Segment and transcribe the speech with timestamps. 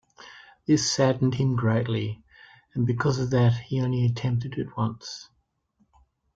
[0.65, 2.23] This saddened him greatly,
[2.73, 5.29] and because of that, he only attempted it once.